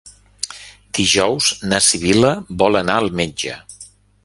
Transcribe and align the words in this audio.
Dijous 0.99 1.51
na 1.73 1.81
Sibil·la 1.89 2.33
vol 2.63 2.81
anar 2.83 2.99
al 3.03 3.13
metge. 3.23 3.61